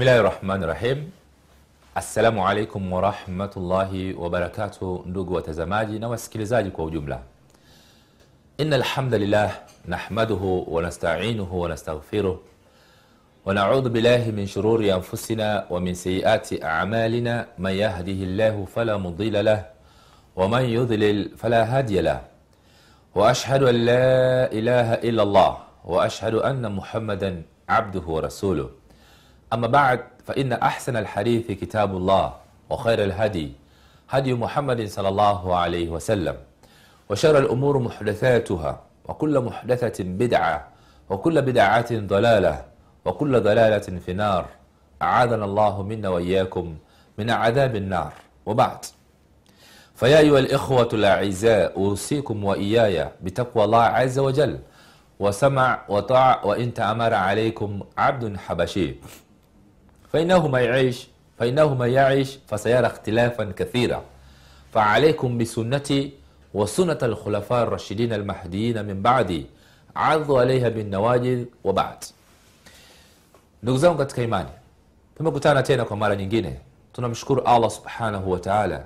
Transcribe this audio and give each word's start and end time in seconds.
بسم 0.00 0.08
الله 0.08 0.20
الرحمن 0.20 0.60
الرحيم 0.64 0.98
السلام 1.96 2.36
عليكم 2.40 2.82
ورحمة 2.92 3.52
الله 3.56 3.92
وبركاته 4.16 5.04
ندوغو 5.06 5.36
وتزماجي 5.36 5.98
نواسكيلزاجي 5.98 6.70
كو 6.70 6.88
جملة 6.90 7.20
إن 8.60 8.72
الحمد 8.80 9.14
لله 9.14 9.50
نحمده 9.88 10.42
ونستعينه 10.72 11.50
ونستغفره 11.54 12.40
ونعوذ 13.46 13.86
بالله 13.88 14.22
من 14.32 14.46
شرور 14.46 14.80
أنفسنا 14.88 15.66
ومن 15.70 15.92
سيئات 15.94 16.64
أعمالنا 16.64 17.34
من 17.58 17.74
يهده 17.84 18.20
الله 18.28 18.54
فلا 18.64 18.96
مضل 18.96 19.44
له 19.44 19.60
ومن 20.36 20.64
يضلل 20.64 21.36
فلا 21.36 21.62
هادي 21.78 22.00
له 22.00 22.20
وأشهد 23.14 23.62
أن 23.62 23.74
لا 23.74 24.08
إله 24.52 24.88
إلا 25.08 25.22
الله 25.22 25.52
وأشهد 25.84 26.34
أن 26.34 26.72
محمدا 26.72 27.42
عبده 27.68 28.04
ورسوله 28.08 28.80
أما 29.52 29.66
بعد 29.66 30.00
فإن 30.26 30.52
أحسن 30.52 30.96
الحديث 30.96 31.50
كتاب 31.50 31.96
الله 31.96 32.32
وخير 32.70 33.04
الهدي 33.04 33.52
هدي 34.10 34.34
محمد 34.34 34.86
صلى 34.88 35.08
الله 35.08 35.56
عليه 35.56 35.88
وسلم 35.88 36.36
وشر 37.10 37.38
الأمور 37.38 37.78
محدثاتها 37.78 38.80
وكل 39.04 39.40
محدثة 39.40 40.04
بدعة 40.04 40.68
وكل 41.10 41.42
بدعة 41.42 41.86
ضلالة 41.92 42.64
وكل 43.04 43.40
ضلالة 43.40 43.98
في 44.06 44.12
نار 44.12 44.46
أعاذنا 45.02 45.44
الله 45.44 45.82
منا 45.82 46.08
وإياكم 46.08 46.76
من 47.18 47.30
عذاب 47.30 47.76
النار. 47.76 48.12
وبعد. 48.46 48.84
فيا 49.94 50.18
أيها 50.18 50.38
الإخوة 50.38 50.88
الأعزاء 50.92 51.76
أوصيكم 51.76 52.44
وإياي 52.44 53.08
بتقوى 53.22 53.64
الله 53.64 53.82
عز 53.82 54.18
وجل 54.18 54.58
وسمع 55.20 55.82
وطاع 55.88 56.44
وإن 56.44 56.74
تأمر 56.74 57.14
عليكم 57.14 57.80
عبد 57.98 58.36
حبشي. 58.36 58.94
فإنهما 60.12 60.60
يعيش 60.60 61.08
فإنهما 61.38 61.86
يعيش 61.86 62.38
فسيرى 62.46 62.86
اختلافا 62.86 63.52
كثيرا. 63.56 64.02
فعليكم 64.72 65.38
بسنتي 65.38 66.12
وسنة 66.54 66.98
الخلفاء 67.02 67.62
الراشدين 67.62 68.12
المهديين 68.12 68.84
من 68.84 69.02
بعدي. 69.02 69.46
عضوا 69.96 70.40
عليها 70.40 70.68
بالنواجذ 70.68 71.44
وبعد. 71.64 72.04
نقزون 73.62 73.96
قد 73.96 74.12
كيماني. 74.12 74.50
فما 75.16 75.30
قتانا 75.30 75.60
تينك 75.60 75.90
ومارا 75.92 76.14
نجينة 76.14 76.56
تنمشكر 76.94 77.56
الله 77.56 77.68
سبحانه 77.68 78.28
وتعالى. 78.28 78.84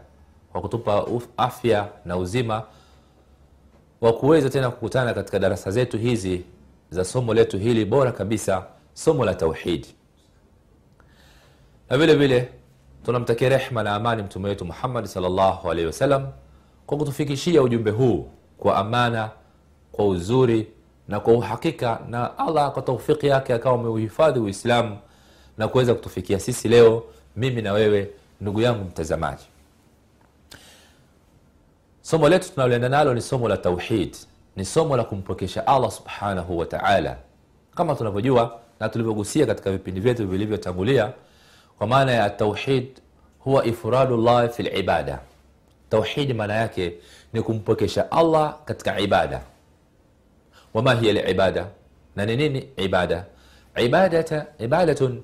وكتبا 0.55 1.19
أفيا 1.39 1.91
نوزيما. 2.07 2.65
وكويزة 4.01 4.49
تينا 4.49 4.73
كتانا 4.83 5.13
قد 5.13 5.29
كدرس 5.29 5.69
هزيتو 5.69 5.99
هيزي. 5.99 6.41
za 6.91 7.05
somo 7.05 7.35
letu 7.35 7.59
hili 7.59 7.85
bora 7.85 8.13
kabisa 8.13 8.67
somo 8.95 9.25
la 9.25 9.35
na 11.99 12.47
tunamtakia 13.05 13.49
rehma 13.49 13.83
na 13.83 13.95
amani 13.95 14.23
mtume 14.23 14.49
wetu 14.49 14.65
muhammadi 14.65 15.09
salllahu 15.09 15.71
alaihi 15.71 15.87
wasallam 15.87 16.27
kwa 16.87 16.99
kutufikishia 16.99 17.63
ujumbe 17.63 17.91
huu 17.91 18.29
kwa 18.59 18.77
amana 18.77 19.31
kwa 19.93 20.07
uzuri 20.07 20.67
na 21.09 21.21
kwa 21.21 21.33
uhakika 21.33 22.01
na 22.09 22.39
allah 22.39 22.73
kwa 22.73 22.83
taufiki 22.83 23.27
yake 23.27 23.55
akawa 23.55 23.75
ameuhifadhi 23.75 24.41
uislamu 24.41 24.99
na 25.59 25.69
kuweza 25.69 25.95
kutufikia 25.95 26.41
sisi 26.41 26.69
leo 26.69 27.03
mimi 27.37 27.63
na 27.63 27.73
wewe 27.73 28.11
ndugu 28.41 28.61
yangu 28.61 28.85
mtazamaji. 28.85 29.45
Somo 32.03 32.29
letu 32.29 32.53
tunaloenda 32.53 32.89
nalo 32.89 33.15
ni 33.15 33.21
somo 33.21 33.49
la 33.49 33.57
tauhid 33.57 34.17
ni 34.57 34.65
somo 34.65 34.97
la 34.97 35.05
kumpokesha 35.05 35.67
allah 35.67 35.91
subhanahu 35.91 36.59
wa 36.59 36.67
kama 37.75 37.95
tunavyojua 37.95 38.61
na 38.81 38.89
tulivyogusia 38.89 39.47
katika 39.47 39.71
vipindi 39.73 40.01
vyetu 40.01 40.29
vilivyotangulia 40.29 41.13
ومعنى 41.81 42.27
التوحيد 42.27 42.99
هو 43.49 43.59
إفراد 43.59 44.13
الله 44.13 44.47
في 44.47 44.61
العبادة. 44.61 45.21
توحيد 45.91 46.33
ملاك 46.33 46.93
نكون 47.35 47.59
بكشة. 47.59 48.09
الله 48.13 48.57
كتك 48.67 48.89
عبادة. 48.89 49.41
وما 50.75 51.01
هي 51.01 51.11
العبادة؟ 51.11 51.67
نننين 52.17 52.69
عبادة؟ 52.79 53.25
عبادة 53.77 54.49
عبادة 54.61 55.15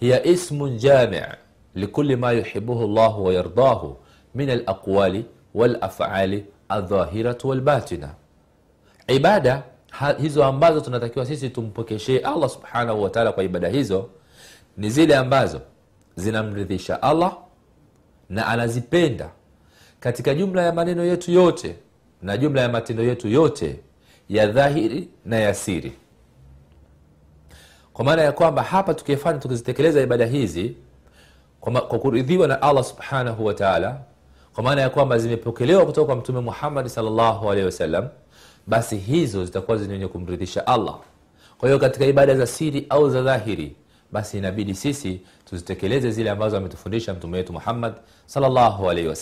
هي 0.00 0.32
اسم 0.32 0.76
جامع 0.76 1.36
لكل 1.76 2.16
ما 2.16 2.32
يحبه 2.32 2.84
الله 2.84 3.16
ويرضاه 3.16 3.96
من 4.34 4.50
الأقوال 4.50 5.22
والأفعال 5.54 6.44
الظاهرة 6.72 7.38
والباطنة. 7.44 8.14
عبادة 9.10 9.62
hizo 10.22 10.44
ambazo 10.44 10.80
tunatakiwa 10.80 11.26
sisi 11.26 11.50
tumpokeshee 11.50 12.18
allah 12.18 12.48
subhanahu 12.48 13.02
wataala 13.02 13.32
kwa 13.32 13.44
ibada 13.44 13.68
hizo 13.68 14.08
ni 14.76 14.90
zile 14.90 15.16
zinamridhisha 16.16 17.02
allah 17.02 17.36
na 18.30 18.46
anazipenda. 18.46 19.30
Katika 20.00 20.34
jumla 20.34 20.62
ya 20.62 20.72
maneno 20.72 21.04
yetu 21.04 21.32
yote 21.32 21.76
na 22.22 22.36
jumla 22.36 22.60
ya 22.60 22.68
matendo 22.68 23.02
yetu 23.02 23.28
yote 23.28 23.80
ya 24.28 24.46
dhahiri 24.46 25.08
na 25.24 25.36
ya 25.36 25.54
siri. 25.54 25.92
Kwa 27.92 28.04
maana 28.04 28.22
ya 28.22 28.32
kwamba 28.32 28.62
hapa 28.62 28.94
tukifanya 28.94 29.38
tukizitekeleza 29.38 30.00
ibada 30.00 30.26
hizi 30.26 30.76
kwa, 31.60 31.80
kuridhiwa 31.80 32.48
na 32.48 32.62
allah 32.62 32.84
subhanahu 32.84 33.44
wataala 33.44 34.00
kwa 34.54 34.62
maana 34.64 34.80
ya 34.80 34.90
kwamba 34.90 35.18
zimepokelewa 35.18 35.86
kutoka 35.86 36.06
kwa 36.06 36.16
mtume 36.16 36.40
muhammadi 36.40 36.88
salllahu 36.88 37.50
alehi 37.50 37.66
wasallam 37.66 38.08
basi 38.66 38.96
hizo 38.96 39.44
zitakuwa 39.44 39.76
zenye 39.76 40.08
kumridhisha 40.08 40.66
allah. 40.66 40.98
Kwa 41.58 41.68
hiyo 41.68 41.78
katika 41.78 42.06
ibada 42.06 42.34
za 42.34 42.46
siri 42.46 42.86
au 42.88 43.10
za 43.10 43.22
dhahiri 43.22 43.76
basi 44.12 44.38
inabidi 44.38 44.74
sisi 44.74 45.20
tuzitekeleze 45.44 46.10
zile 46.10 46.30
ambazo 46.30 46.56
ametufundisha 46.56 47.14
mtume 47.14 47.36
wetu 47.36 47.52
muhammad 47.52 47.94
salllahu 48.26 48.90
alaihi 48.90 49.08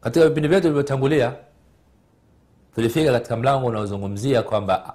katika 0.00 0.28
vipindi 0.28 0.48
vyetu 0.48 0.62
vilivyotangulia 0.62 1.34
tulifika 2.74 3.12
katika 3.12 3.36
mlango 3.36 3.66
unaozungumzia 3.66 4.42
kwamba 4.42 4.94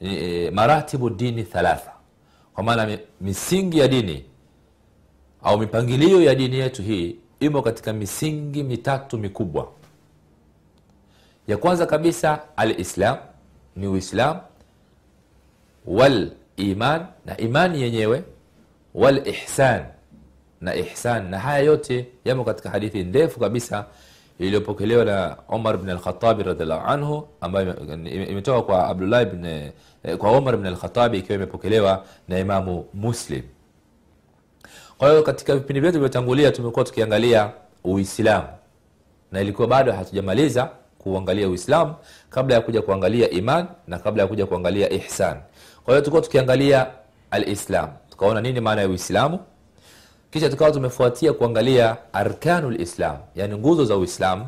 e, 0.00 0.50
maratibu 0.50 1.10
dini 1.10 1.42
thalatha. 1.42 1.92
Kwa 2.54 2.64
maana 2.64 2.98
misingi 3.20 3.78
ya 3.78 3.88
dini 3.88 4.24
au 5.42 5.58
mipangilio 5.58 6.22
ya 6.22 6.34
dini 6.34 6.56
yetu 6.56 6.82
hii 6.82 7.16
imo 7.40 7.62
katika 7.62 7.92
misingi 7.92 8.62
mitatu 8.62 9.18
mikubwa. 9.18 9.68
Ya 11.48 11.56
kwanza 11.56 11.86
kabisa 11.86 12.40
alislam 12.56 13.16
ni 13.76 13.86
waliman 15.86 17.06
na 17.26 17.36
imani 17.36 17.82
yenyewe 17.82 18.22
walihsan 18.94 19.84
na 20.60 20.74
ihsan 20.74 21.30
na 21.30 21.38
haya 21.38 21.58
yote 21.64 22.06
yamo 22.24 22.44
katika 22.44 22.70
hadithi 22.70 23.04
ndefu 23.04 23.40
kabisa 23.40 23.84
iliyopokelewa 24.38 25.04
na 25.04 25.36
umar 25.48 25.78
alkhatabi 25.90 26.42
radiallahu 26.42 26.86
anhu 26.86 27.28
ambayo 27.40 27.76
ime- 27.76 28.10
ime- 28.10 28.24
imetoka 28.24 28.62
kwa 28.62 28.88
abdullah 28.88 29.26
eh, 30.04 30.16
kwa 30.18 30.38
umar 30.38 30.56
bn 30.56 30.66
alkhatabi 30.66 31.18
ikiwa 31.18 31.36
imepokelewa 31.36 32.04
na 32.28 32.38
imamu 32.38 32.86
muslim. 32.94 33.42
Kwa 34.98 35.10
hiyo 35.10 35.22
katika 35.22 35.54
vipindi 35.54 35.80
vyetu 35.80 35.92
vilivyotangulia 35.92 36.52
tumekuwa 36.52 36.84
tukiangalia 36.84 37.50
uislamu 37.84 38.48
na 39.32 39.40
ilikuwa 39.40 39.68
bado 39.68 39.92
hatujamaliza 39.92 40.70
kuangalia 40.98 41.48
uislamu 41.48 41.94
kabla 42.30 42.54
ya 42.54 42.60
kuja 42.60 42.82
kuangalia 42.82 43.30
iman 43.30 43.66
na 43.88 43.98
kabla 43.98 44.22
ya 44.22 44.28
kuja 44.28 44.46
kuangalia 44.46 44.90
ihsan 44.92 45.36
kwa 45.84 45.94
hiyo 45.94 46.00
tulikuwa 46.00 46.22
tukiangalia 46.22 46.86
alislam. 47.30 47.88
Tukaona 48.10 48.40
nini 48.40 48.60
maana 48.60 48.80
ya 48.82 48.88
uislamu? 48.88 49.38
Kisha 50.30 50.48
tukawa 50.50 50.70
tumefuatia 50.70 51.32
kuangalia 51.32 51.96
arkanu 52.12 52.70
lislam 52.70 53.16
yani 53.34 53.56
nguzo 53.58 53.84
za 53.84 53.96
uislamu 53.96 54.46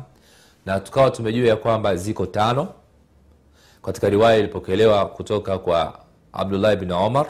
na 0.65 0.79
tukawa 0.79 1.11
tumejua 1.11 1.47
ya 1.47 1.55
kwamba 1.55 1.95
ziko 1.95 2.25
tano. 2.25 2.67
Katika 3.83 4.09
riwaya 4.09 4.37
ilipokelewa 4.37 5.05
kutoka 5.05 5.57
kwa 5.57 5.99
abdullah 6.33 6.75
bin 6.75 6.91
omar 6.91 7.25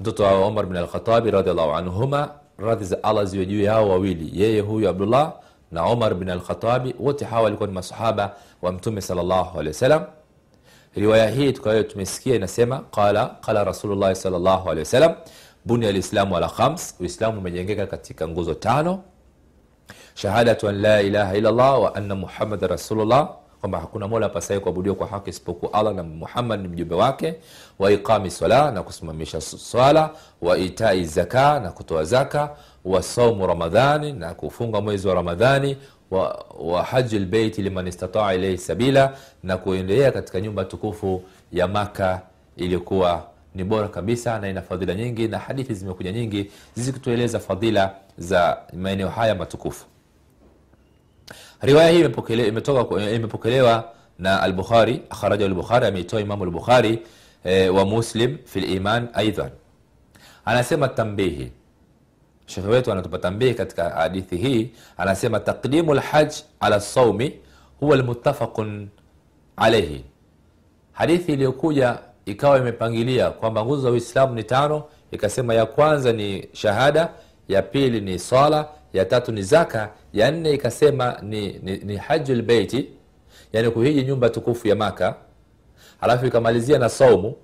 mtoto 0.00 0.22
wa 0.22 0.32
omar 0.46 0.66
bin 0.66 0.76
alkhatabi 0.76 1.30
radiallahu 1.30 1.72
anhuma 1.72 2.30
radhi 2.58 2.84
za 2.84 3.02
allah 3.04 3.24
ziwe 3.24 3.46
juu 3.46 3.62
yao 3.62 3.88
wawili 3.88 4.42
yeye 4.42 4.60
huyu 4.60 4.88
abdullah 4.88 5.32
na 5.72 5.82
omar 5.84 6.14
bin 6.14 6.30
alkhatabi 6.30 6.94
wote 6.98 7.24
hawa 7.24 7.42
walikuwa 7.42 7.66
ni 7.68 7.74
masahaba 7.74 8.36
wa 8.62 8.72
mtume 8.72 9.00
salllahu 9.00 9.58
alehi 9.58 9.68
wasallam 9.68 10.02
riwaya 10.96 11.30
hii 11.30 11.52
tukayo 11.52 11.82
tumesikia 11.82 12.34
inasema 12.34 12.78
qala 12.78 13.26
qala 13.26 13.64
rasulullahi 13.64 14.14
salllahu 14.16 14.70
alehi 14.70 14.78
wasallam 14.84 15.14
bunia 15.64 15.88
alislamu 15.88 16.36
ala 16.36 16.48
khams. 16.48 16.94
Uislamu 17.00 17.38
umejengeka 17.38 17.86
katika 17.86 18.28
nguzo 18.28 18.54
tano. 18.54 19.02
Shahadatu 20.14 20.68
an 20.68 20.80
la 20.80 21.02
ilaha 21.02 21.36
illa 21.36 21.52
wa 21.52 21.94
anna 21.94 22.14
muhammadan 22.14 22.70
rasulullah 22.70 23.28
kwamba 23.60 23.80
hakuna 23.80 24.08
mola 24.08 24.26
apasaye 24.26 24.60
kuabudiwa 24.60 24.94
kwa 24.96 25.06
haki 25.06 25.30
isipokuwa 25.30 25.72
allah 25.72 25.94
na 25.94 26.02
muhammad 26.02 26.60
ni 26.60 26.68
mjumbe 26.68 26.94
wake. 26.94 27.34
Wa 27.78 27.92
iqami 27.92 28.30
sala 28.30 28.70
na 28.70 28.82
kusimamisha 28.82 29.40
swala. 29.40 30.10
Wa 30.42 30.58
itai 30.58 31.04
zaka 31.04 31.60
na 31.60 31.70
kutoa 31.70 32.04
zaka. 32.04 32.50
Wa 32.84 33.02
saumu 33.02 33.46
ramadhani 33.46 34.12
na 34.12 34.34
kufunga 34.34 34.80
mwezi 34.80 35.08
wa 35.08 35.14
ramadhani 35.14 35.76
wa, 36.14 36.44
wa 36.58 37.00
lbeiti 37.12 37.62
liman 37.62 37.86
istataa 37.86 38.34
ilaihi 38.34 38.58
sabila 38.58 39.16
na 39.42 39.56
kuendelea 39.56 40.12
katika 40.12 40.40
nyumba 40.40 40.64
tukufu 40.64 41.22
ya 41.52 41.68
maka 41.68 42.22
iliyokuwa 42.56 43.26
ni 43.54 43.64
bora 43.64 43.88
kabisa 43.88 44.38
na 44.38 44.48
ina 44.48 44.62
fadhila 44.62 44.94
nyingi 44.94 45.28
na 45.28 45.38
hadithi 45.38 45.74
zimekuja 45.74 46.12
nyingi 46.12 46.50
zizikutueleza 46.74 47.40
fadhila 47.40 47.94
za 48.18 48.58
maeneo 48.72 49.08
haya 49.08 49.34
matukufu. 49.34 49.86
Riwaya 51.60 51.90
hii 51.90 52.00
imepokelewa 53.14 53.84
na 54.18 54.42
albukhari 54.42 55.02
akhrajahu 55.10 55.66
ameitoa 55.72 56.20
imamu 56.20 56.44
lbukhari 56.44 56.98
e, 57.44 57.68
wa 57.68 57.84
muslim 57.84 58.38
fi 58.44 58.60
liman 58.60 59.08
aidan 59.14 59.50
anasema 60.44 60.88
tambihi 60.88 61.52
shekhe 62.46 62.68
wetu 62.68 62.92
anatupa 62.92 63.18
tambihi 63.18 63.54
katika 63.54 63.90
hadithi 63.90 64.36
hii 64.36 64.70
anasema 64.96 65.40
taqdimu 65.40 65.94
lhaj 65.94 66.32
ala 66.60 66.80
saumi 66.80 67.32
huwa 67.80 67.96
lmutafaqun 67.96 68.88
alaihi 69.56 70.04
hadithi 70.92 71.32
iliyokuja 71.32 71.98
ikawa 72.26 72.58
imepangilia 72.58 73.30
kwamba 73.30 73.64
nguzo 73.64 73.82
za 73.82 73.90
uislamu 73.90 74.34
ni 74.34 74.44
tano 74.44 74.84
ikasema 75.10 75.54
ya 75.54 75.66
kwanza 75.66 76.12
ni 76.12 76.48
shahada 76.52 77.08
ya 77.48 77.62
pili 77.62 78.00
ni 78.00 78.18
swala 78.18 78.68
ya 78.92 79.04
tatu 79.04 79.32
ni 79.32 79.42
zaka 79.42 79.90
ya 80.12 80.30
nne 80.30 80.50
ikasema 80.52 81.18
ni, 81.22 81.52
ni, 81.62 81.76
ni 81.76 81.96
haju 81.96 82.34
lbeiti 82.34 82.88
yani 83.52 83.70
kuhiji 83.70 84.02
nyumba 84.04 84.28
tukufu 84.28 84.68
ya 84.68 84.74
maka. 84.76 85.14
Alafu 86.00 86.26
ikamalizia 86.26 86.78
na 86.78 86.88
saumu 86.88 87.34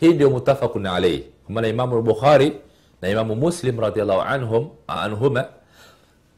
hii 0.00 0.12
ndio 0.12 0.30
mutafakun 0.30 0.86
alaihi 0.86 1.18
kwa 1.44 1.54
maana 1.54 1.68
imamu 1.68 2.02
bukhari 2.02 2.52
na 3.02 3.08
imamu 3.08 3.36
muslim 3.36 3.80
radiallahu 3.80 4.20
anhum 4.20 4.68
anhuma 4.86 5.44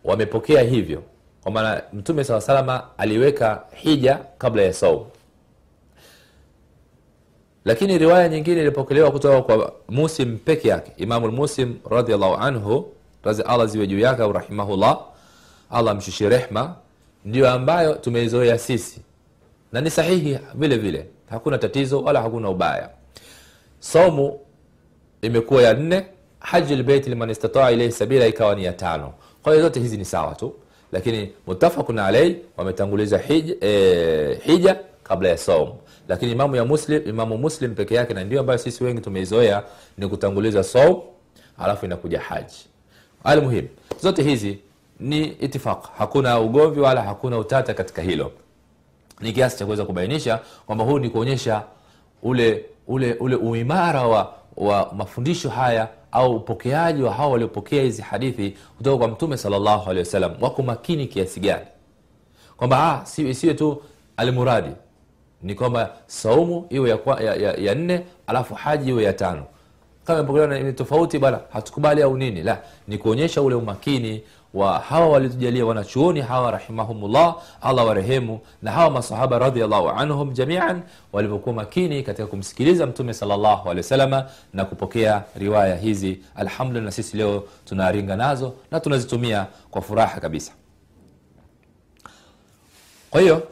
wamepokea 0.05 0.63
hivyo. 0.63 1.03
Kwa 1.43 1.53
maana 1.53 1.83
mtume 1.93 2.25
saa 2.25 2.41
salama 2.41 2.85
aliweka 2.99 3.63
hija 3.75 4.19
kabla 4.39 4.63
ya 4.63 4.73
saumu 4.73 5.07
lakini 7.65 7.99
riwaya 7.99 8.29
nyingine 8.29 8.61
ilipokelewa 8.61 9.11
kutoka 9.11 9.43
kwa 9.43 9.73
muslim 9.89 10.39
peke 10.39 10.69
yake. 10.69 10.93
Imamu 10.97 11.31
muslim 11.33 11.77
radiallahu 11.91 12.35
anhu 12.35 12.93
razi 13.25 13.43
allah 13.43 13.67
ziwe 13.67 13.87
juu 13.87 13.99
yake 13.99 14.33
rahimahullah 14.33 15.01
allah 15.71 15.97
mshushi 15.97 16.29
rehma 16.29 16.75
ndiyo 17.25 17.51
ambayo 17.51 17.95
tumeizoea 17.95 18.59
sisi. 18.59 19.01
Na 19.73 19.81
ni 19.81 19.91
sahihi 19.91 20.39
vile 20.55 20.77
vile. 20.79 21.07
Hakuna 21.31 21.59
tatizo 21.59 22.03
wala 22.03 22.23
hakuna 22.23 22.51
ubaya. 22.51 22.91
Saumu 23.81 24.41
imekuwa 25.23 25.63
ya 25.63 25.75
nne 25.75 26.07
haji 26.43 26.77
lbeiti 26.77 27.11
liman 27.11 27.31
istataa 27.31 27.71
ilaihi 27.71 27.93
sabila 27.93 28.27
ikawa 28.27 28.55
ni 28.55 28.65
ya 28.65 28.73
tano. 28.73 29.13
Kwa 29.43 29.53
hiyo 29.53 29.65
zote 29.65 29.81
hizi 29.81 29.97
ni 29.97 30.05
sawa 30.05 30.35
tu. 30.35 30.55
Lakini 30.93 31.33
mutafakun 31.47 31.99
alaihi 31.99 32.37
wametanguliza 32.57 33.19
hija, 33.19 33.55
e, 33.61 34.41
hija 34.45 34.77
kabla 35.03 35.29
ya 35.29 35.39
saumu 35.39 35.75
lakini 36.09 36.33
imamu 36.33 36.57
ya 36.57 36.65
muslim 36.65 37.09
imamu 37.09 37.39
muslim 37.39 37.75
peke 37.75 37.95
yake 37.95 38.15
na 38.15 38.25
ndio 38.25 38.41
ambayo 38.41 38.59
sisi 38.59 38.85
wengi 38.85 39.01
tumeizoea 39.01 39.63
ni 39.99 40.09
kutanguliza 40.09 40.65
saum 40.65 41.01
alafu 41.59 41.87
inakuja 41.87 42.21
haji 42.21 42.67
almuhim 43.25 43.67
zote 44.03 44.23
hizi 44.23 44.59
ni 45.01 45.25
itifaq 45.25 45.85
hakuna 45.99 46.41
ugomvi 46.41 46.81
wala 46.81 47.03
hakuna 47.03 47.39
utata 47.39 47.75
katika 47.75 48.03
hilo. 48.03 48.33
Ni 49.21 49.33
kiasi 49.33 49.59
cha 49.59 49.65
kuweza 49.65 49.85
kubainisha 49.85 50.41
kwamba 50.67 50.85
huu 50.85 50.99
ni 50.99 51.11
kuonyesha 51.11 51.63
ule 52.23 52.65
ule 52.89 53.15
ule 53.21 53.37
uimara 53.37 54.03
wa, 54.07 54.35
wa 54.57 54.93
mafundisho 54.97 55.49
haya 55.49 55.89
au 56.13 56.37
upokeaji 56.37 57.03
wa 57.03 57.13
hawa 57.13 57.29
waliopokea 57.33 57.83
hizi 57.83 58.03
hadithi 58.03 58.57
kutoka 58.77 58.99
kwa 58.99 59.09
mtume 59.09 59.37
salllahu 59.37 59.91
alehi 59.91 60.07
wasallam 60.07 60.35
wako 60.41 60.63
makini 60.63 61.07
kiasi 61.07 61.41
gani? 61.41 61.67
Kwamba 62.57 62.93
ah, 62.93 63.21
isiwe 63.23 63.55
tu 63.55 63.83
almuradi 64.17 64.71
ni 65.43 65.55
kwamba 65.55 65.91
saumu 66.07 66.67
iwe 66.71 66.91
ya, 66.91 66.99
ya, 67.21 67.35
ya, 67.35 67.53
ya 67.55 67.75
nne 67.75 68.01
alafu 68.27 68.55
haji 68.55 68.91
iwe 68.91 69.05
ya 69.05 69.13
tano. 69.13 69.45
Kama 70.05 70.19
imepokelewa 70.19 70.59
ni 70.61 70.73
tofauti 70.73 71.19
bana 71.19 71.41
hatukubali 71.53 72.03
au 72.03 72.17
nini? 72.17 72.43
La 72.43 72.63
ni 72.89 72.99
kuonyesha 72.99 73.43
ule 73.43 73.55
umakini 73.55 74.23
wa 74.55 74.79
hawa 74.79 75.09
walitujalia 75.09 75.67
wanachuoni 75.67 76.21
hawa 76.21 76.51
rahimahumullah 76.51 77.37
allah 77.61 77.87
warehemu 77.87 78.41
na 78.63 78.71
hawa 78.73 78.91
masahaba 78.91 79.39
radiallahu 79.39 79.89
anhum 79.89 80.33
jamian 80.33 80.83
walivyokuwa 81.13 81.55
makini 81.55 82.03
katika 82.03 82.27
kumsikiliza 82.27 82.87
mtume 82.87 83.15
salllahu 83.15 83.63
alehi 83.71 83.77
wasalama 83.77 84.31
na 84.53 84.65
kupokea 84.65 85.25
riwaya 85.37 85.77
hizi. 85.77 86.21
Alhamdulillah 86.37 86.85
na 86.85 86.91
sisi 86.91 87.17
leo 87.17 87.45
tunaringa 87.65 88.17
nazo 88.17 88.55
na 88.71 88.81
tunazitumia 88.81 89.47
kwa 89.71 89.83
furaha 89.83 90.21
kabisa. 90.21 90.53
Kwa 93.11 93.21
hiyo 93.21 93.49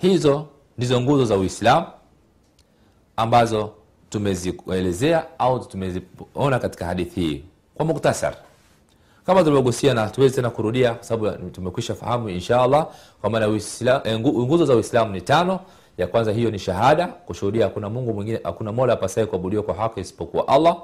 hizo 0.00 0.46
ndizo 0.78 1.00
nguzo 1.00 1.24
za 1.24 1.36
uislamu 1.36 1.86
ambazo 3.16 3.72
tumezielezea 4.10 5.26
au 5.38 5.64
tumeziona 5.64 6.58
katika 6.58 6.86
hadithi 6.86 7.20
hii. 7.20 7.44
Kwa 7.74 7.86
muktasar 7.86 8.36
kama 9.30 9.42
tulivyogusia 9.42 9.94
na 9.94 10.00
hatuwezi 10.00 10.34
tena 10.34 10.50
kurudia 10.50 10.94
kwa 10.94 11.04
sababu 11.04 11.50
tumekwisha 11.50 11.94
fahamu 11.94 12.28
inshallah 12.28 12.86
kwa 13.20 13.30
maana 13.30 13.46
eh, 13.46 14.18
ngu- 14.20 14.42
nguzo 14.46 14.64
za 14.64 14.76
uislamu 14.76 15.12
ni 15.12 15.20
tano. 15.20 15.60
Ya 15.98 16.06
kwanza 16.06 16.32
hiyo 16.32 16.50
ni 16.50 16.58
shahada 16.58 17.06
kushuhudia 17.06 17.64
hakuna 17.64 17.88
mungu 17.88 18.14
mwingine 18.14 18.40
hakuna 18.44 18.72
mola 18.72 18.92
apasaye 18.92 19.26
kuabudiwa 19.26 19.62
kwa 19.62 19.74
haki 19.74 20.00
isipokuwa 20.00 20.48
allah. 20.48 20.76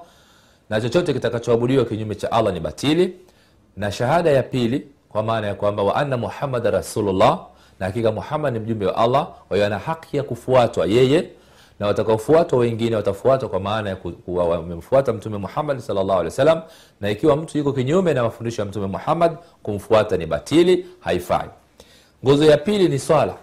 Na 0.70 0.80
chochote 0.80 1.12
kitakachoabudiwa 1.12 1.84
kinyume 1.84 2.14
cha 2.14 2.32
allah 2.32 2.52
ni 2.54 2.60
batili. 2.60 3.14
Na 3.76 3.92
shahada 3.92 4.30
ya 4.30 4.42
pili 4.42 4.86
kwa 5.08 5.22
maana 5.22 5.46
ya 5.46 5.54
kwamba 5.54 5.82
wa 5.82 5.94
anna 5.96 6.16
muhammada 6.16 6.70
rasulullah 6.70 7.40
na 7.80 7.86
hakika 7.86 8.12
muhammad 8.12 8.52
ni 8.54 8.58
mjumbe 8.60 8.86
wa 8.86 8.96
allah 8.96 9.28
kwa 9.48 9.66
ana 9.66 9.78
haki 9.78 10.16
ya 10.16 10.22
kufuatwa 10.22 10.86
yeye 10.86 11.30
na 11.78 11.86
watakaofuatwa 11.86 12.58
wengine 12.58 12.96
watafuatwa 12.96 13.48
kwa 13.48 13.60
maana 13.60 13.90
ya 13.90 13.96
kuwa 13.96 14.44
wamemfuata 14.48 15.12
mtume 15.12 15.38
muhammad 15.38 15.78
salllahu 15.78 16.12
alehi 16.12 16.24
wasallam 16.24 16.62
na 17.00 17.10
ikiwa 17.10 17.36
mtu 17.36 17.58
yuko 17.58 17.72
kinyume 17.72 18.14
na 18.14 18.22
mafundisho 18.22 18.62
ya 18.62 18.68
mtume 18.68 18.86
muhammad 18.86 19.36
kumfuata 19.62 20.16
ni 20.16 20.26
batili 20.26 20.86
haifai. 21.00 21.48
Nguzo 22.24 22.44
ya 22.44 22.56
pili 22.58 22.88
ni 22.88 22.98
swala. 22.98 23.34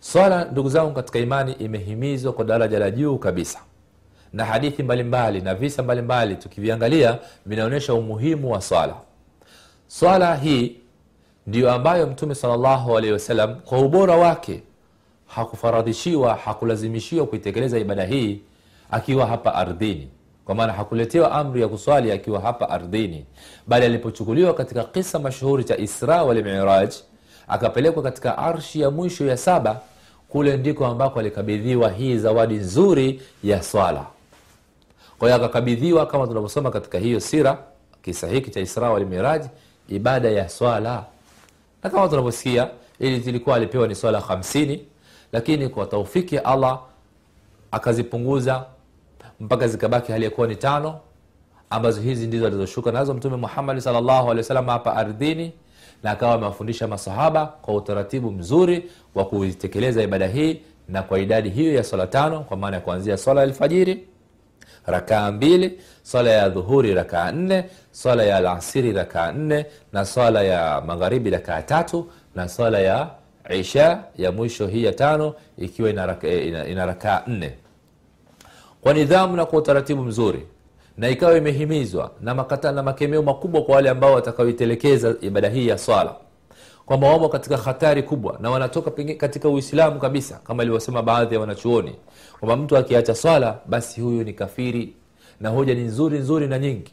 Swala 0.00 0.44
ndugu 0.44 0.68
zangu 0.68 0.92
katika 0.94 1.18
imani 1.18 1.52
imehimizwa 1.52 2.32
kwa 2.32 2.44
daraja 2.44 2.78
la 2.78 2.90
juu 2.90 3.18
kabisa. 3.18 3.58
Na 4.32 4.44
hadithi 4.44 4.82
mbalimbali 4.82 5.40
na 5.40 5.54
visa 5.54 5.82
mbalimbali 5.82 6.36
tukiviangalia 6.36 7.18
vinaonyesha 7.46 7.94
umuhimu 7.94 8.52
wa 8.52 8.60
swala. 8.60 8.94
Swala 9.88 10.36
hii 10.36 10.76
ndiyo 11.46 11.72
ambayo 11.72 12.06
mtume 12.06 12.34
salllahu 12.34 12.96
alehi 12.98 13.12
wasallam 13.12 13.54
kwa 13.60 13.78
ubora 13.78 14.16
wake 14.16 14.62
hakufaradhishiwa 15.34 16.34
hakulazimishiwa 16.34 17.26
kuitekeleza 17.26 17.78
ibada 17.78 18.04
hii 18.04 18.40
akiwa 18.90 19.26
hapa 19.26 19.54
ardhini. 19.54 20.08
Kwa 20.44 20.54
maana 20.54 20.72
hakuletewa 20.72 21.32
amri 21.32 21.60
ya 21.62 21.68
kuswali 21.68 22.12
akiwa 22.12 22.40
hapa 22.40 22.68
ardhini. 22.70 23.24
Bali 23.66 23.86
alipochukuliwa 23.86 24.54
katika 24.54 24.84
kisa 24.84 25.18
mashuhuri 25.18 25.64
cha 25.64 25.76
isra 25.76 26.22
walmiraj 26.24 26.90
akapelekwa 27.48 28.02
katika 28.02 28.38
arshi 28.38 28.80
ya 28.80 28.90
mwisho 28.90 29.26
ya 29.26 29.36
saba 29.36 29.80
kule 30.28 30.56
ndiko 30.56 30.86
ambako 30.86 31.18
alikabidhiwa 31.20 31.90
hii 31.90 32.16
zawadi 32.18 32.54
nzuri 32.54 33.22
ya 33.44 33.62
swala. 33.62 34.06
Kwa 35.18 35.28
hiyo 35.28 35.36
akakabidhiwa 35.36 36.06
kama 36.06 36.26
tunavyosoma 36.26 36.70
katika 36.70 36.98
hiyo 36.98 37.20
sira 37.20 37.58
kisa 38.02 38.28
hiki 38.28 38.50
cha 38.50 38.60
isra 38.60 38.90
walmiraj 38.90 39.42
ibada 39.88 40.28
ya 40.30 40.48
swala. 40.48 41.04
Na 41.82 41.90
kama 41.90 42.08
tunavyosikia 42.08 42.68
ili 42.98 43.16
ilikuwa 43.16 43.56
alipewa 43.56 43.88
ni 43.88 43.94
swala 43.94 44.20
hamsini 44.20 44.84
lakini 45.32 45.68
kwa 45.68 45.86
taufiki 45.86 46.34
ya 46.34 46.44
allah 46.44 46.80
akazipunguza 47.70 48.64
mpaka 49.40 49.68
zikabaki 49.68 50.12
hali 50.12 50.24
yakuwa 50.24 50.46
ni 50.46 50.56
tano 50.56 50.98
ambazo 51.70 52.00
hizi 52.00 52.26
ndizo 52.26 52.46
alizoshuka 52.46 52.92
nazo 52.92 53.14
mtume 53.14 53.36
muhammadi 53.36 53.80
salllahu 53.80 54.24
alehi 54.30 54.36
wasalam 54.38 54.66
hapa 54.66 54.96
ardhini 54.96 55.52
na 56.02 56.10
akawa 56.10 56.34
amewafundisha 56.34 56.88
masahaba 56.88 57.46
kwa 57.46 57.74
utaratibu 57.74 58.30
mzuri 58.30 58.90
wa 59.14 59.24
kuitekeleza 59.24 60.02
ibada 60.02 60.26
hii 60.26 60.60
na 60.88 61.02
kwa 61.02 61.18
idadi 61.18 61.50
hiyo 61.50 61.74
ya 61.74 61.84
swala 61.84 62.06
tano 62.06 62.40
kwa 62.40 62.56
maana 62.56 62.76
ya 62.76 62.82
kuanzia 62.82 63.16
swala 63.16 63.40
ya 63.40 63.46
alfajiri 63.46 64.04
rakaa 64.86 65.32
mbili 65.32 65.80
swala 66.02 66.30
ya 66.30 66.48
dhuhuri 66.48 66.94
rakaa 66.94 67.32
nne 67.32 67.64
swala 67.92 68.22
ya 68.22 68.36
alasiri 68.36 68.92
rakaa 68.92 69.32
nne 69.32 69.66
na 69.92 70.04
swala 70.04 70.42
ya 70.42 70.80
magharibi 70.86 71.30
rakaa 71.30 71.62
tatu 71.62 72.10
na 72.34 72.48
swala 72.48 72.78
ya 72.78 73.10
isha 73.54 74.04
ya 74.16 74.32
mwisho 74.32 74.66
hii 74.66 74.84
ya 74.84 74.92
tano 74.92 75.34
ikiwa 75.58 75.90
ina, 75.90 76.16
ina 76.68 76.86
rakaa 76.86 77.22
nne. 77.26 77.52
Kwa 78.80 78.94
nidhamu 78.94 79.36
na 79.36 79.46
kwa 79.46 79.58
utaratibu 79.58 80.02
mzuri 80.02 80.46
na 80.96 81.08
ikawa 81.08 81.36
imehimizwa 81.36 82.10
na 82.20 82.34
makata 82.34 82.72
na 82.72 82.82
makemeo 82.82 83.22
makubwa 83.22 83.62
kwa 83.62 83.74
wale 83.74 83.90
ambao 83.90 84.12
watakaoitelekeza 84.14 85.14
ibada 85.20 85.48
hii 85.48 85.68
ya 85.68 85.78
swala 85.78 86.14
kwamba 86.86 87.08
wamo 87.08 87.28
katika 87.28 87.56
hatari 87.56 88.02
kubwa 88.02 88.38
na 88.40 88.50
wanatoka 88.50 88.90
katika 89.16 89.48
uislamu 89.48 90.00
kabisa 90.00 90.40
kama 90.44 90.62
ilivyosema 90.62 91.02
baadhi 91.02 91.34
ya 91.34 91.40
wanachuoni 91.40 91.94
kwamba 92.40 92.56
mtu 92.56 92.76
akiacha 92.76 93.14
swala 93.14 93.58
basi 93.66 94.00
huyu 94.00 94.24
ni 94.24 94.32
kafiri 94.32 94.94
na 95.40 95.48
hoja 95.48 95.74
ni 95.74 95.80
nzuri 95.80 96.18
nzuri 96.18 96.46
na 96.46 96.58
nyingi. 96.58 96.92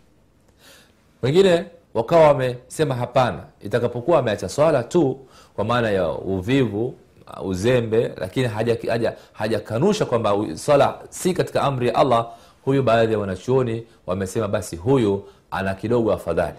Wengine 1.21 1.65
wakawa 1.93 2.27
wamesema 2.27 2.95
hapana 2.95 3.43
itakapokuwa 3.61 4.19
ameacha 4.19 4.49
swala 4.49 4.83
tu 4.83 5.19
kwa 5.57 5.65
maana 5.65 5.89
ya 5.91 6.09
uvivu 6.09 6.85
uh, 6.85 7.47
uzembe 7.47 8.11
lakini 8.17 8.47
hajakanusha 8.47 8.91
haja, 8.91 9.15
haja 9.33 10.05
kwamba 10.05 10.35
swala 10.55 10.99
si 11.09 11.33
katika 11.33 11.61
amri 11.61 11.87
ya 11.87 11.95
allah. 11.95 12.27
Huyu 12.65 12.83
baadhi 12.83 13.13
ya 13.13 13.19
wanachuoni 13.19 13.83
wamesema 14.07 14.47
basi 14.47 14.75
huyu 14.75 15.23
ana 15.51 15.73
kidogo 15.73 16.13
afadhali. 16.13 16.57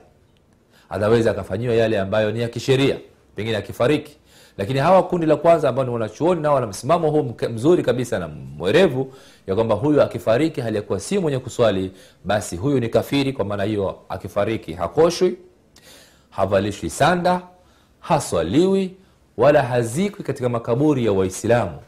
Anaweza 0.90 1.31
akafanyiwa 1.31 1.75
yale 1.75 2.00
ambayo 2.00 2.31
ni 2.33 2.40
ya 2.40 2.49
kisheria 2.49 2.97
pengine 3.37 3.57
akifariki. 3.57 4.17
Lakini 4.59 4.78
hawa 4.78 5.02
kundi 5.02 5.26
la 5.26 5.37
kwanza 5.37 5.69
ambao 5.69 5.85
ni 5.85 5.90
wanachuoni 5.90 6.40
nao 6.40 6.55
wana 6.55 6.67
msimamo 6.67 7.11
huu 7.11 7.35
mzuri 7.50 7.83
kabisa 7.83 8.19
na 8.19 8.28
mwerevu 8.28 9.12
ya 9.47 9.55
kwamba 9.55 9.75
huyu 9.75 10.02
akifariki 10.02 10.61
hali 10.61 10.83
si 10.99 11.19
mwenye 11.19 11.38
kuswali 11.38 11.93
basi 12.25 12.57
huyu 12.57 12.81
ni 12.81 12.88
kafiri 12.88 13.33
kwa 13.33 13.45
maana 13.45 13.62
hiyo 13.64 13.99
akifariki 14.09 14.73
hakoshwi 14.73 15.37
havalishwi 16.31 16.90
sanda 16.90 17.43
haswaliwi 18.00 18.97
wala 19.37 19.62
hazikwi 19.62 20.25
katika 20.25 20.49
makaburi 20.49 21.05
ya 21.07 21.12
waislamu. 21.12 21.78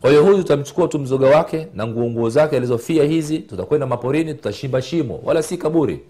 Kwa 0.00 0.10
hiyo 0.10 0.22
huyu 0.22 0.36
tutamchukua 0.38 0.88
tu 0.88 0.98
mzoga 0.98 1.26
wake 1.36 1.68
na 1.74 1.86
nguonguo 1.86 2.30
zake 2.30 2.56
alizofia 2.56 3.04
hizi 3.04 3.38
tutakwenda 3.38 3.86
maporini 3.86 4.34
tutashimba 4.34 4.82
shimo 4.82 5.20
wala 5.24 5.42
si 5.42 5.56
kaburi. 5.56 6.00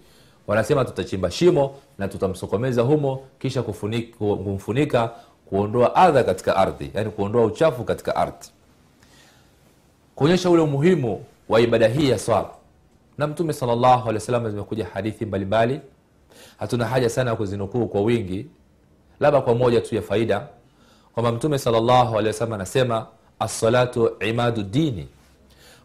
Wanasema 0.47 0.85
tutachimba 0.85 1.31
shimo 1.31 1.75
na 1.97 2.07
tutamsokomeza 2.07 2.81
humo 2.81 3.23
kisha 3.39 3.61
kufunika, 3.63 4.17
kumfunika 4.17 5.11
kuondoa 5.45 5.95
adha 5.95 6.23
katika 6.23 6.55
ardhi 6.55 6.91
yani 6.93 7.09
kuondoa 7.09 7.45
uchafu 7.45 7.83
katika 7.83 8.15
ardhi. 8.15 8.47
Kuonyesha 10.15 10.49
ule 10.49 10.61
umuhimu 10.61 11.23
wa 11.49 11.61
ibada 11.61 11.87
hii 11.87 12.09
ya 12.09 12.19
swala. 12.19 12.49
Na 13.17 13.27
mtume 13.27 13.53
wasallam 14.15 14.49
zimekuja 14.49 14.87
hadithi 14.93 15.25
mbalimbali 15.25 15.79
hatuna 16.63 16.85
haja 16.85 17.09
sana 17.09 17.29
ya 17.29 17.35
kuzinukuu 17.35 17.87
kwa 17.87 18.01
wingi 18.01 18.45
labda 19.19 19.41
kwa 19.41 19.55
moja 19.55 19.81
tu 19.81 19.95
ya 19.95 20.01
faida. 20.01 20.47
Kwamba 21.13 21.31
mtume 21.31 21.59
alehi 21.65 22.27
wasallam 22.27 22.53
anasema 22.53 23.07
assalatu 23.39 24.11
imadu 24.19 24.63
dini 24.63 25.07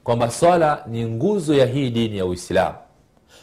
kwamba 0.05 0.31
swala 0.31 0.85
ni 0.87 1.07
nguzo 1.07 1.55
ya 1.55 1.67
hii 1.67 1.91
dini 1.91 2.19
ya 2.19 2.27
uislamu. 2.27 2.77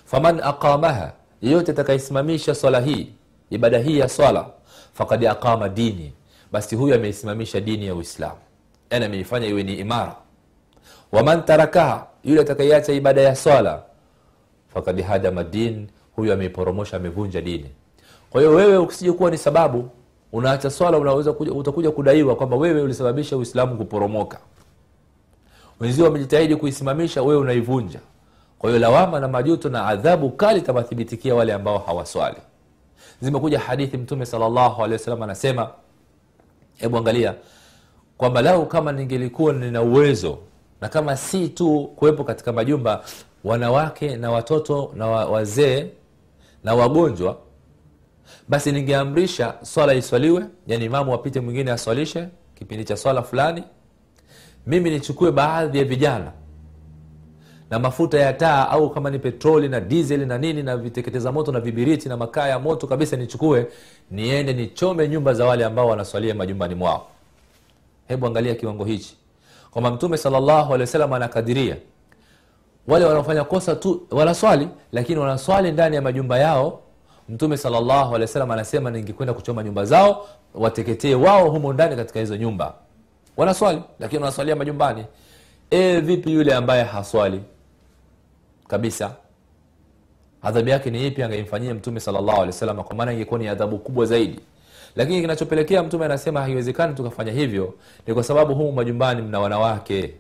Faman 0.05 0.39
aqamaha 0.43 1.11
yeyote 1.41 1.71
atakayesimamisha 1.71 2.55
swala 2.55 2.79
hii 2.79 3.07
ibada 3.49 3.77
hii 3.79 3.99
ya 3.99 4.09
swala 4.09 4.45
fakad 4.93 5.25
aqama 5.25 5.69
dini 5.69 6.13
basi 6.51 6.75
huyu 6.75 6.95
ameisimamisha 6.95 7.59
dini 7.59 7.85
ya 7.87 7.95
uislamu. 7.95 8.37
Yani 8.89 9.05
ameifanya 9.05 9.47
iwe 9.47 9.63
ni 9.63 9.73
imara. 9.75 10.15
Waman 11.11 11.45
tarakaha 11.45 12.07
yule 12.23 12.41
atakaiacha 12.41 12.93
ibada 12.93 13.21
ya 13.21 13.35
swala 13.35 13.83
fakad 14.73 15.01
hadama 15.01 15.43
din 15.43 15.87
huyu 16.15 16.33
ameiporomosha 16.33 16.97
amevunja 16.97 17.41
dini. 17.41 17.69
Kwa 18.29 18.41
hiyo 18.41 18.53
wewe 18.53 18.77
ukisije 18.77 19.29
ni 19.29 19.37
sababu 19.37 19.89
unaacha 20.31 20.69
swala 20.69 20.97
unaweza 20.97 21.33
kuja, 21.33 21.51
utakuja 21.51 21.91
kudaiwa 21.91 22.35
kwamba 22.35 22.55
wewe 22.57 22.81
ulisababisha 22.81 23.37
uislamu 23.37 23.77
kuporomoka. 23.77 24.39
Wenzio 25.79 26.05
wamejitahidi 26.05 26.55
kuisimamisha 26.55 27.23
wewe 27.23 27.41
unaivunja. 27.41 27.99
Kwa 28.59 28.69
hiyo 28.69 28.79
lawama 28.79 29.19
na 29.19 29.27
majuto 29.27 29.69
na 29.69 29.85
adhabu 29.85 30.29
kali 30.29 30.61
tawathibitikia 30.61 31.35
wale 31.35 31.53
ambao 31.53 31.77
hawaswali. 31.77 32.37
Zimekuja 33.21 33.59
hadithi 33.59 33.97
mtume 33.97 34.25
salllahu 34.25 34.83
alehi 34.83 34.93
wasallam 34.93 35.23
anasema 35.23 35.69
hebu 36.77 36.97
angalia 36.97 37.33
kwamba 38.17 38.41
lau 38.41 38.65
kama 38.65 38.91
ningelikuwa 38.91 39.53
nina 39.53 39.81
uwezo 39.81 40.37
na 40.81 40.89
kama 40.89 41.17
si 41.17 41.49
tu 41.49 41.91
kuwepo 41.95 42.23
katika 42.23 42.53
majumba 42.53 43.03
wanawake 43.43 44.17
na 44.17 44.31
watoto 44.31 44.91
na 44.95 45.07
wazee 45.07 45.87
na 46.65 46.75
wagonjwa 46.75 47.37
basi 48.47 48.71
ningeamrisha 48.71 49.53
swala 49.61 49.93
iswaliwe 49.93 50.45
yani 50.67 50.85
imamu 50.85 51.13
apite 51.13 51.39
mwingine 51.39 51.71
aswalishe 51.71 52.27
kipindi 52.55 52.83
cha 52.85 52.97
swala 52.97 53.23
fulani. 53.23 53.63
Mimi 54.67 54.89
nichukue 54.89 55.31
baadhi 55.31 55.77
ya 55.77 55.83
vijana 55.83 56.31
na 57.69 57.79
mafuta 57.79 58.19
ya 58.19 58.33
taa 58.33 58.69
au 58.69 58.89
kama 58.89 59.09
ni 59.09 59.19
petroli 59.19 59.69
na 59.69 59.79
dizeli 59.79 60.25
na 60.25 60.37
nini 60.37 60.63
na 60.63 60.77
viteketeza 60.77 61.31
moto 61.31 61.51
na 61.51 61.59
vibiriti 61.59 62.09
na 62.09 62.17
makaa 62.17 62.47
ya 62.47 62.59
moto 62.59 62.87
kabisa 62.87 63.15
nichukue 63.17 63.67
niende 64.11 64.53
nichome 64.53 65.07
nyumba 65.07 65.33
za 65.33 65.45
wale 65.45 65.65
ambao 65.65 65.87
wanaswalia 65.87 66.35
majumbani 66.35 66.75
mwao. 66.75 67.07
Hebu 68.07 68.27
angalia 68.27 68.55
kiwango 68.55 68.85
hichi. 68.85 69.17
Kwamba 69.71 69.91
mtume 69.91 70.17
salllahu 70.17 70.73
alehi 70.73 70.81
wasallam 70.81 71.13
anakadiria 71.13 71.77
wale 72.87 73.05
wanaofanya 73.05 73.43
kosa 73.43 73.75
tu 73.75 74.07
wanaswali 74.11 74.67
lakini 74.91 75.19
wanaswali 75.19 75.71
ndani 75.71 75.95
ya 75.95 76.01
majumba 76.01 76.39
yao. 76.39 76.79
Mtume 77.29 77.57
salllahu 77.57 78.09
alehi 78.15 78.21
wasallam 78.21 78.51
anasema 78.51 78.91
ningekwenda 78.91 79.33
kuchoma 79.33 79.63
nyumba 79.63 79.85
zao 79.85 80.27
wateketee 80.53 81.15
wao 81.15 81.49
humo 81.49 81.73
ndani 81.73 81.95
katika 81.95 82.19
hizo 82.19 82.35
nyumba. 82.37 82.73
Wanaswali 83.37 83.81
lakini 83.99 84.21
wanaswalia 84.23 84.55
majumbani. 84.55 85.05
E, 85.69 85.99
vipi 85.99 86.33
yule 86.33 86.53
ambaye 86.55 86.83
haswali? 86.83 87.41
Kabisa. 88.67 89.11
Adhabu 90.41 90.69
yake 90.69 90.89
ni 90.91 91.07
ipi 91.07 91.23
angeimfanyia 91.23 91.73
mtume 91.73 91.99
salllahu 91.99 92.83
kwa 92.83 92.95
maana 92.95 93.13
ingekuwa 93.13 93.39
ni 93.39 93.47
adhabu 93.47 93.77
kubwa 93.77 94.05
zaidi. 94.05 94.39
Lakini 94.95 95.21
kinachopelekea 95.21 95.83
mtume 95.83 96.05
anasema 96.05 96.41
haiwezekani 96.41 96.95
tukafanya 96.95 97.31
hivyo 97.31 97.73
ni 98.07 98.13
kwa 98.13 98.23
sababu 98.23 98.55
humu 98.55 98.71
majumbani 98.71 99.21
mna 99.21 99.39
wanawake 99.39 100.13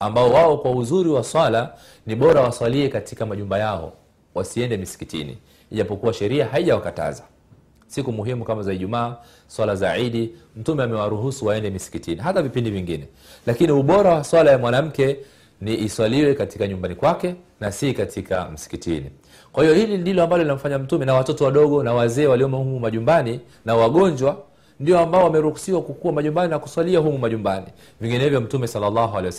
ambao 0.00 0.30
wao 0.32 0.56
kwa 0.58 0.70
uzuri 0.70 1.10
wa 1.10 1.24
swala 1.24 1.72
ni 2.06 2.14
bora 2.16 2.40
waswalie 2.40 2.88
katika 2.88 3.26
majumba 3.26 3.58
yao 3.58 3.92
wasiende 4.34 4.76
misikitini. 4.76 5.38
Ijapokuwa 5.72 6.12
sheria 6.12 6.46
haijawakataza 6.46 7.22
siku 7.86 8.12
muhimu 8.12 8.44
kama 8.44 8.62
za 8.62 8.72
ijumaa 8.72 9.16
swala 9.46 9.76
za 9.76 9.96
idi 9.98 10.30
mtume 10.56 10.82
amewaruhusu 10.82 11.46
waende 11.46 11.70
misikitini 11.70 12.20
hata 12.20 12.42
vipindi 12.42 12.70
vingine. 12.70 13.08
Lakini 13.46 13.72
ubora 13.72 14.10
wa 14.14 14.24
swala 14.24 14.50
ya 14.50 14.58
mwanamke 14.58 15.16
ni 15.60 15.74
iswaliwe 15.74 16.34
katika 16.34 16.66
nyumbani 16.68 16.94
kwake 16.94 17.34
na 17.60 17.72
si 17.72 17.92
katika 17.92 18.48
msikitini. 18.50 19.10
Kwa 19.52 19.64
hiyo 19.64 19.74
hili 19.76 19.98
ndilo 19.98 20.22
ambalo 20.22 20.42
linamfanya 20.42 20.78
mtume 20.78 21.04
na 21.04 21.14
watoto 21.14 21.44
wadogo 21.44 21.82
na 21.82 21.94
wazee 21.94 22.26
waliomo 22.26 22.58
humu 22.58 22.80
majumbani 22.80 23.40
na 23.64 23.74
wagonjwa 23.76 24.42
ndio 24.80 24.98
ambao 24.98 25.24
wameruhusiwa 25.24 25.82
kukua 25.82 26.12
majumbani 26.12 26.50
na 26.50 26.58
kusalia 26.58 26.98
humu 26.98 27.18
majumbani. 27.18 27.66
Vinginevyo 28.00 28.40
mtume 28.40 28.66
salllahu 28.66 29.18
alehi 29.18 29.34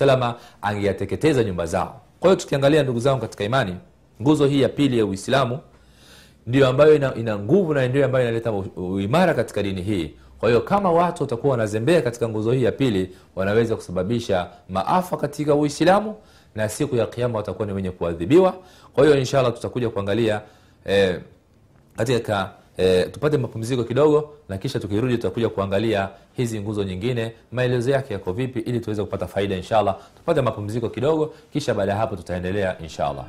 angeyateketeza 0.62 1.44
nyumba 1.44 1.65
zao. 1.65 2.01
Kwa 2.20 2.30
hiyo 2.30 2.42
tukiangalia 2.42 2.84
ndugu 2.84 3.00
zangu 3.00 3.22
katika 3.22 3.44
imani 3.44 3.75
nguzo 4.22 4.46
hii 4.46 4.62
ya 4.62 4.70
pili 4.70 4.98
ya 4.98 5.06
uislamu 5.06 5.60
ndio 6.48 6.68
ambayo 6.68 6.96
ina, 6.96 7.15
ina 7.15 7.39
nguvu 7.39 7.74
na 7.74 7.88
ndio 7.88 8.06
ambayo 8.06 8.25
inaleta 8.25 8.51
uimara 8.75 9.34
katika 9.34 9.63
dini 9.63 9.82
hii. 9.82 10.13
Kwa 10.39 10.50
hiyo 10.50 10.62
kama 10.62 10.92
watu 10.92 11.24
watakuwa 11.24 11.51
wanazembea 11.51 12.01
katika 12.01 12.30
nguzo 12.30 12.51
hii 12.51 12.63
ya 12.63 12.72
pili 12.72 13.15
wanaweza 13.36 13.75
kusababisha 13.75 14.48
maafa 14.70 15.18
katika 15.18 15.56
uislamu 15.56 16.15
na 16.56 16.70
siku 16.70 16.96
ya 16.96 17.06
kiama 17.06 17.38
watakuwa 17.38 17.65
ni 17.68 17.74
wenye 17.74 17.92
kuadhibiwa. 17.92 18.54
Kwa 18.94 19.06
hiyo 19.06 19.18
inshallah 19.18 19.54
tutakuja 19.54 19.89
kuangalia 19.89 20.42
eh, 20.86 21.20
katika 21.98 22.50
eh, 22.77 23.12
tupate 23.12 23.38
mapumziko 23.38 23.84
kidogo 23.84 24.29
na 24.50 24.58
kisha 24.58 24.79
tukirudi 24.79 25.15
tutakuja 25.15 25.50
kuangalia 25.50 26.10
hizi 26.34 26.60
nguzo 26.62 26.84
nyingine. 26.84 27.32
Maelezo 27.51 27.91
yake 27.91 28.13
yako 28.13 28.34
vipi 28.34 28.60
ili 28.60 28.79
tuweze 28.79 29.03
kupata 29.03 29.27
faida 29.27 29.55
inshallah. 29.55 29.98
Tupate 30.17 30.41
mapumziko 30.41 30.89
kidogo 30.89 31.34
kisha 31.53 31.74
baada 31.74 31.91
ya 31.91 31.98
hapo 31.98 32.15
tutaendelea 32.15 32.77
inshallah 32.79 33.25